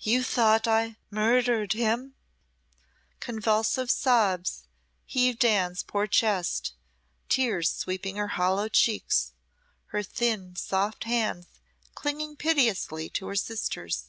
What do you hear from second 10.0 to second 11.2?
thin, soft